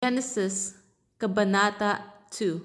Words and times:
Genesis, 0.00 0.80
Kabanata 1.20 2.00
2 2.32 2.56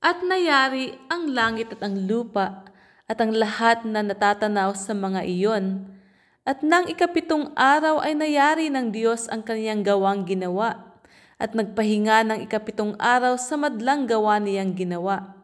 At 0.00 0.24
nayari 0.24 0.96
ang 1.12 1.28
langit 1.36 1.76
at 1.76 1.84
ang 1.84 2.08
lupa 2.08 2.64
at 3.04 3.20
ang 3.20 3.28
lahat 3.36 3.84
na 3.84 4.00
natatanaw 4.00 4.72
sa 4.72 4.96
mga 4.96 5.20
iyon. 5.28 5.84
At 6.48 6.64
nang 6.64 6.88
ikapitong 6.88 7.52
araw 7.60 8.00
ay 8.00 8.16
nayari 8.16 8.72
ng 8.72 8.88
Diyos 8.88 9.28
ang 9.28 9.44
kaniyang 9.44 9.84
gawang 9.84 10.24
ginawa 10.24 10.96
at 11.36 11.52
nagpahinga 11.52 12.24
ng 12.24 12.38
ikapitong 12.48 12.96
araw 12.96 13.36
sa 13.36 13.60
madlang 13.60 14.08
gawa 14.08 14.40
niyang 14.40 14.72
ginawa. 14.72 15.39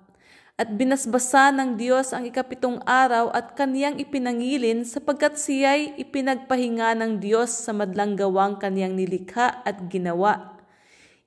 At 0.56 0.72
binasbasa 0.72 1.52
ng 1.52 1.76
Diyos 1.76 2.16
ang 2.16 2.24
ikapitong 2.24 2.80
araw 2.88 3.28
at 3.28 3.52
kaniyang 3.52 4.00
ipinangilin 4.00 4.88
sapagkat 4.88 5.36
siya'y 5.36 6.00
ipinagpahinga 6.00 6.96
ng 6.96 7.20
Diyos 7.20 7.52
sa 7.52 7.76
madlang 7.76 8.16
gawang 8.16 8.56
kaniyang 8.56 8.96
nilikha 8.96 9.60
at 9.68 9.84
ginawa. 9.92 10.56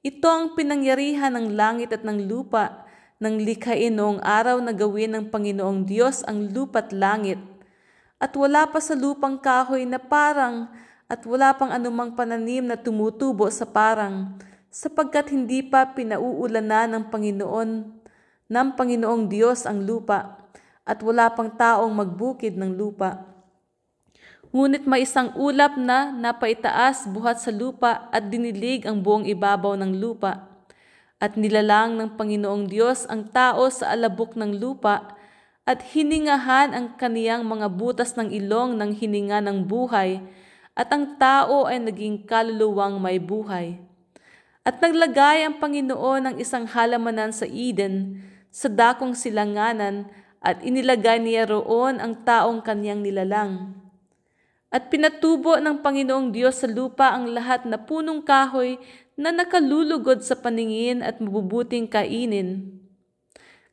Ito 0.02 0.26
ang 0.26 0.46
pinangyarihan 0.58 1.38
ng 1.38 1.54
langit 1.54 1.94
at 1.94 2.02
ng 2.02 2.26
lupa 2.26 2.90
nang 3.22 3.38
likhain 3.38 3.94
noong 3.94 4.18
araw 4.26 4.58
na 4.66 4.74
gawin 4.74 5.14
ng 5.14 5.26
Panginoong 5.30 5.86
Diyos 5.86 6.26
ang 6.26 6.50
lupa't 6.50 6.90
langit. 6.90 7.38
At 8.18 8.34
wala 8.34 8.66
pa 8.66 8.82
sa 8.82 8.98
lupang 8.98 9.38
kahoy 9.38 9.86
na 9.86 10.02
parang 10.02 10.74
at 11.06 11.22
wala 11.30 11.54
pang 11.54 11.70
anumang 11.70 12.18
pananim 12.18 12.66
na 12.66 12.82
tumutubo 12.82 13.46
sa 13.54 13.70
parang 13.70 14.42
sapagkat 14.74 15.30
hindi 15.30 15.62
pa 15.62 15.86
pinauulanan 15.94 16.98
ng 16.98 17.04
Panginoon 17.14 17.99
ng 18.50 18.74
Panginoong 18.74 19.30
Diyos 19.30 19.70
ang 19.70 19.86
lupa 19.86 20.42
at 20.82 21.06
wala 21.06 21.30
pang 21.30 21.54
taong 21.54 21.94
magbukid 21.94 22.58
ng 22.58 22.74
lupa. 22.74 23.22
Ngunit 24.50 24.90
may 24.90 25.06
isang 25.06 25.30
ulap 25.38 25.78
na 25.78 26.10
napaitaas 26.10 27.06
buhat 27.06 27.38
sa 27.38 27.54
lupa 27.54 28.10
at 28.10 28.34
dinilig 28.34 28.90
ang 28.90 28.98
buong 29.06 29.30
ibabaw 29.30 29.78
ng 29.78 30.02
lupa. 30.02 30.50
At 31.22 31.38
nilalang 31.38 32.02
ng 32.02 32.18
Panginoong 32.18 32.66
Diyos 32.66 33.06
ang 33.06 33.30
tao 33.30 33.70
sa 33.70 33.94
alabok 33.94 34.34
ng 34.34 34.58
lupa 34.58 35.14
at 35.70 35.86
hiningahan 35.94 36.74
ang 36.74 36.98
kaniyang 36.98 37.46
mga 37.46 37.70
butas 37.70 38.18
ng 38.18 38.34
ilong 38.34 38.74
ng 38.74 38.98
hininga 38.98 39.46
ng 39.46 39.70
buhay 39.70 40.18
at 40.74 40.90
ang 40.90 41.22
tao 41.22 41.70
ay 41.70 41.78
naging 41.78 42.26
kaluluwang 42.26 42.98
may 42.98 43.22
buhay. 43.22 43.78
At 44.66 44.82
naglagay 44.82 45.46
ang 45.46 45.62
Panginoon 45.62 46.26
ng 46.26 46.36
isang 46.42 46.66
halamanan 46.66 47.30
sa 47.30 47.46
Eden 47.46 48.26
sa 48.50 48.68
dakong 48.70 49.14
silanganan 49.14 50.10
at 50.42 50.62
inilagay 50.66 51.22
niya 51.22 51.50
roon 51.50 52.02
ang 52.02 52.26
taong 52.26 52.66
kanyang 52.66 53.06
nilalang. 53.06 53.76
At 54.70 54.94
pinatubo 54.94 55.58
ng 55.58 55.82
Panginoong 55.82 56.30
Diyos 56.30 56.62
sa 56.62 56.70
lupa 56.70 57.10
ang 57.10 57.26
lahat 57.34 57.66
na 57.66 57.82
punong 57.82 58.22
kahoy 58.22 58.78
na 59.18 59.34
nakalulugod 59.34 60.22
sa 60.22 60.38
paningin 60.38 61.02
at 61.02 61.18
mabubuting 61.18 61.90
kainin. 61.90 62.78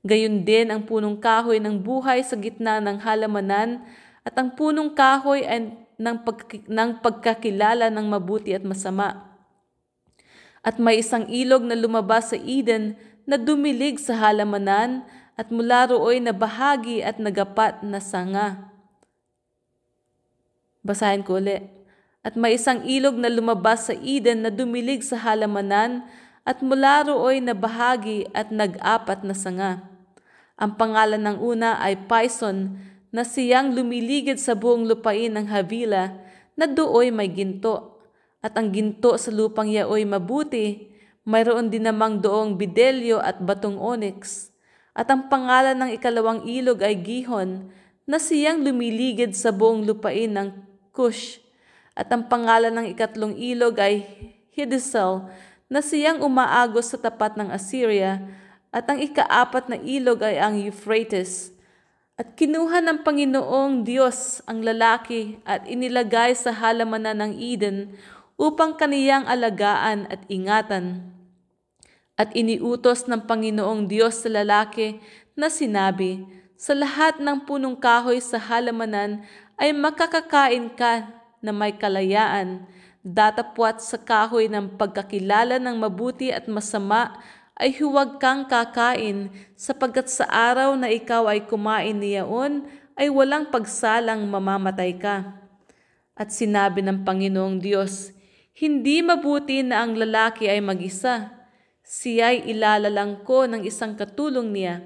Gayon 0.01 0.47
din 0.49 0.73
ang 0.73 0.89
punong 0.89 1.21
kahoy 1.21 1.61
ng 1.61 1.85
buhay 1.85 2.25
sa 2.25 2.39
gitna 2.41 2.81
ng 2.81 3.03
halamanan 3.05 3.85
at 4.25 4.35
ang 4.41 4.57
punong 4.57 4.97
kahoy 4.97 5.45
ay 5.45 5.75
ng, 5.97 6.17
pag, 6.25 6.39
ng 6.65 6.91
pagkakilala 7.01 7.93
ng 7.93 8.07
mabuti 8.07 8.53
at 8.57 8.65
masama. 8.65 9.37
At 10.65 10.81
may 10.81 10.99
isang 10.99 11.29
ilog 11.31 11.63
na 11.63 11.79
lumabas 11.79 12.33
sa 12.35 12.39
Eden 12.41 12.99
na 13.27 13.35
dumilig 13.35 13.99
sa 13.99 14.15
halamanan 14.15 15.03
at 15.37 15.53
mula 15.53 15.91
rooy 15.91 16.23
na 16.23 16.33
bahagi 16.33 17.03
at 17.03 17.19
nagapat 17.21 17.83
na 17.83 18.01
sanga. 18.01 18.73
Basahin 20.87 21.27
ko 21.27 21.43
ulit. 21.43 21.67
At 22.27 22.35
may 22.35 22.59
isang 22.59 22.83
ilog 22.83 23.19
na 23.19 23.31
lumabas 23.31 23.87
sa 23.87 23.95
Eden 23.95 24.43
na 24.47 24.51
dumilig 24.51 25.03
sa 25.03 25.19
halamanan 25.19 26.07
at 26.47 26.63
mula 26.63 27.07
rooy 27.07 27.43
na 27.43 27.55
bahagi 27.55 28.27
at 28.31 28.55
nag-apat 28.55 29.27
na 29.27 29.35
sanga. 29.35 29.83
Ang 30.57 30.79
pangalan 30.79 31.21
ng 31.21 31.39
una 31.43 31.77
ay 31.83 32.09
Pison 32.09 32.79
na 33.13 33.23
siyang 33.27 33.75
lumiligid 33.75 34.41
sa 34.41 34.57
buong 34.57 34.89
lupain 34.89 35.31
ng 35.35 35.47
Havila 35.51 36.17
na 36.57 36.65
dooy 36.65 37.13
may 37.13 37.29
ginto. 37.29 38.01
At 38.41 38.55
ang 38.57 38.71
ginto 38.73 39.19
sa 39.19 39.29
lupang 39.35 39.69
yaoy 39.69 40.07
mabuti 40.07 40.96
mayroon 41.27 41.67
din 41.67 41.83
namang 41.83 42.23
doong 42.23 42.55
bidelyo 42.55 43.19
at 43.19 43.43
batong 43.43 43.77
onyx. 43.83 44.55
At 44.95 45.11
ang 45.11 45.27
pangalan 45.27 45.75
ng 45.75 45.91
ikalawang 45.99 46.47
ilog 46.47 46.87
ay 46.87 46.95
Gihon, 47.03 47.69
na 48.07 48.23
siyang 48.23 48.63
lumiligid 48.63 49.35
sa 49.35 49.51
buong 49.51 49.83
lupain 49.83 50.31
ng 50.31 50.55
Cush. 50.95 51.43
At 51.99 52.07
ang 52.15 52.31
pangalan 52.31 52.71
ng 52.71 52.87
ikatlong 52.95 53.35
ilog 53.35 53.83
ay 53.83 54.07
Hidisel, 54.55 55.27
na 55.67 55.83
siyang 55.83 56.23
umaagos 56.23 56.95
sa 56.95 56.99
tapat 57.03 57.35
ng 57.35 57.51
Assyria. 57.51 58.23
At 58.71 58.87
ang 58.87 59.03
ikaapat 59.03 59.67
na 59.67 59.77
ilog 59.83 60.23
ay 60.23 60.39
ang 60.39 60.55
Euphrates. 60.63 61.51
At 62.15 62.39
kinuha 62.39 62.81
ng 62.81 63.03
Panginoong 63.03 63.83
Diyos 63.83 64.41
ang 64.47 64.63
lalaki 64.63 65.43
at 65.45 65.67
inilagay 65.67 66.33
sa 66.39 66.55
halamanan 66.55 67.21
ng 67.21 67.33
Eden 67.37 67.93
upang 68.41 68.79
kaniyang 68.79 69.29
alagaan 69.29 70.09
at 70.09 70.25
ingatan. 70.31 71.16
At 72.17 72.33
iniutos 72.33 73.05
ng 73.05 73.29
Panginoong 73.29 73.85
Diyos 73.93 74.25
sa 74.25 74.33
lalaki 74.33 74.97
na 75.37 75.53
sinabi, 75.53 76.25
Sa 76.57 76.73
lahat 76.73 77.21
ng 77.21 77.45
punong 77.45 77.77
kahoy 77.77 78.25
sa 78.25 78.41
halamanan 78.41 79.21
ay 79.61 79.77
makakakain 79.77 80.73
ka 80.73 81.13
na 81.45 81.53
may 81.53 81.77
kalayaan, 81.77 82.65
datapwat 83.05 83.85
sa 83.85 84.01
kahoy 84.01 84.49
ng 84.49 84.81
pagkakilala 84.81 85.61
ng 85.61 85.77
mabuti 85.77 86.33
at 86.33 86.49
masama 86.49 87.21
ay 87.61 87.77
huwag 87.77 88.17
kang 88.17 88.49
kakain 88.49 89.29
sapagkat 89.53 90.09
sa 90.09 90.25
araw 90.25 90.73
na 90.73 90.89
ikaw 90.89 91.29
ay 91.29 91.45
kumain 91.45 92.01
niyaon 92.01 92.65
ay 92.97 93.13
walang 93.13 93.53
pagsalang 93.53 94.25
mamamatay 94.25 94.97
ka. 94.97 95.37
At 96.17 96.33
sinabi 96.33 96.81
ng 96.81 97.05
Panginoong 97.05 97.61
Diyos, 97.61 98.17
Hindi 98.57 99.05
mabuti 99.05 99.61
na 99.61 99.85
ang 99.85 99.93
lalaki 100.01 100.49
ay 100.49 100.65
mag-isa 100.65 101.36
siya'y 101.87 102.51
ilalalang 102.51 103.23
ko 103.23 103.47
ng 103.47 103.63
isang 103.63 103.95
katulong 103.95 104.51
niya. 104.51 104.83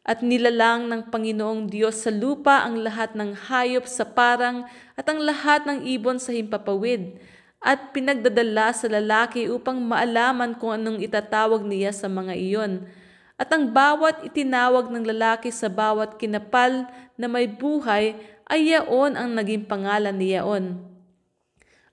At 0.00 0.24
nilalang 0.24 0.88
ng 0.88 1.12
Panginoong 1.12 1.68
Diyos 1.68 2.06
sa 2.06 2.14
lupa 2.14 2.64
ang 2.64 2.80
lahat 2.80 3.12
ng 3.18 3.36
hayop 3.50 3.84
sa 3.84 4.08
parang 4.08 4.64
at 4.96 5.04
ang 5.10 5.20
lahat 5.20 5.68
ng 5.68 5.84
ibon 5.84 6.16
sa 6.16 6.32
himpapawid 6.32 7.20
at 7.60 7.92
pinagdadala 7.92 8.72
sa 8.72 8.88
lalaki 8.88 9.44
upang 9.44 9.76
maalaman 9.76 10.56
kung 10.56 10.72
anong 10.72 11.04
itatawag 11.04 11.60
niya 11.60 11.92
sa 11.92 12.08
mga 12.08 12.32
iyon. 12.32 12.88
At 13.36 13.52
ang 13.52 13.68
bawat 13.68 14.24
itinawag 14.24 14.88
ng 14.88 15.04
lalaki 15.04 15.52
sa 15.52 15.68
bawat 15.68 16.16
kinapal 16.16 16.88
na 17.20 17.28
may 17.28 17.44
buhay 17.44 18.16
ay 18.48 18.72
yaon 18.72 19.20
ang 19.20 19.36
naging 19.36 19.68
pangalan 19.68 20.16
ni 20.16 20.32
yaon. 20.32 20.80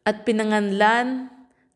At 0.08 0.24
pinanganlan 0.24 1.28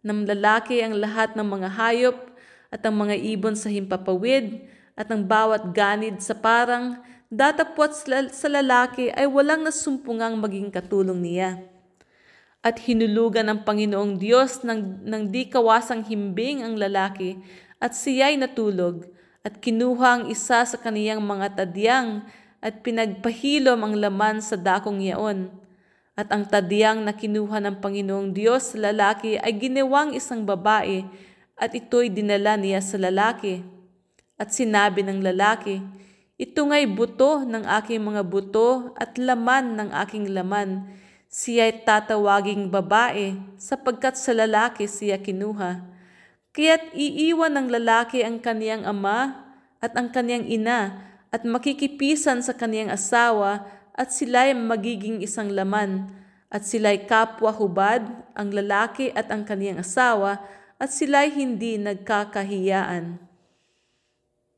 ng 0.01 0.19
lalaki 0.23 0.79
ang 0.79 0.95
lahat 0.95 1.35
ng 1.35 1.43
mga 1.43 1.69
hayop 1.75 2.30
at 2.71 2.81
ang 2.87 2.95
mga 2.95 3.19
ibon 3.19 3.53
sa 3.53 3.67
himpapawid 3.67 4.63
at 4.95 5.11
ang 5.11 5.27
bawat 5.27 5.75
ganid 5.75 6.23
sa 6.23 6.31
parang 6.31 6.95
datapwat 7.27 7.91
sa 8.31 8.47
lalaki 8.47 9.11
ay 9.11 9.27
walang 9.27 9.67
nasumpungang 9.67 10.39
maging 10.39 10.71
katulong 10.71 11.19
niya. 11.19 11.59
At 12.63 12.79
hinulugan 12.79 13.51
ng 13.51 13.59
Panginoong 13.67 14.15
Diyos 14.15 14.63
ng, 14.63 15.03
ng 15.03 15.23
di 15.27 15.49
kawasang 15.51 16.05
himbing 16.07 16.63
ang 16.63 16.79
lalaki 16.79 17.35
at 17.81 17.91
siya'y 17.91 18.37
natulog 18.39 19.09
at 19.41 19.57
kinuha 19.57 20.21
ang 20.21 20.23
isa 20.29 20.61
sa 20.61 20.77
kaniyang 20.77 21.19
mga 21.19 21.57
tadyang 21.57 22.21
at 22.61 22.85
pinagpahilom 22.85 23.81
ang 23.81 23.97
laman 23.97 24.37
sa 24.37 24.53
dakong 24.53 25.01
yaon. 25.01 25.49
At 26.13 26.29
ang 26.29 26.45
tadyang 26.45 27.01
na 27.01 27.17
kinuha 27.17 27.57
ng 27.57 27.81
Panginoong 27.81 28.29
Diyos 28.29 28.77
sa 28.77 28.93
lalaki 28.93 29.41
ay 29.41 29.57
ginawang 29.57 30.13
isang 30.13 30.45
babae 30.45 31.01
at 31.61 31.77
ito'y 31.77 32.09
dinala 32.09 32.57
niya 32.57 32.81
sa 32.81 32.97
lalaki. 32.97 33.61
At 34.41 34.49
sinabi 34.49 35.05
ng 35.05 35.21
lalaki, 35.21 35.77
Ito 36.41 36.65
nga'y 36.65 36.89
buto 36.89 37.45
ng 37.45 37.69
aking 37.69 38.01
mga 38.01 38.25
buto 38.25 38.97
at 38.97 39.13
laman 39.21 39.77
ng 39.77 39.89
aking 39.93 40.33
laman. 40.33 40.89
Siya'y 41.29 41.85
tatawaging 41.85 42.73
babae 42.73 43.37
sapagkat 43.61 44.17
sa 44.17 44.33
lalaki 44.33 44.89
siya 44.89 45.21
kinuha. 45.21 45.85
Kaya't 46.51 46.97
iiwan 46.97 47.53
ng 47.53 47.67
lalaki 47.69 48.25
ang 48.25 48.41
kaniyang 48.41 48.83
ama 48.83 49.37
at 49.77 49.93
ang 49.93 50.09
kaniyang 50.09 50.49
ina 50.49 51.13
at 51.29 51.45
makikipisan 51.45 52.41
sa 52.41 52.57
kaniyang 52.57 52.89
asawa 52.91 53.69
at 53.93 54.09
sila'y 54.09 54.57
magiging 54.57 55.21
isang 55.21 55.53
laman 55.53 56.09
at 56.51 56.67
sila'y 56.67 57.07
kapwa 57.07 57.55
hubad, 57.55 58.03
ang 58.35 58.49
lalaki 58.51 59.07
at 59.15 59.31
ang 59.31 59.47
kaniyang 59.47 59.79
asawa 59.79 60.43
at 60.81 60.89
sila'y 60.89 61.29
hindi 61.29 61.77
nagkakahiyaan. 61.77 63.30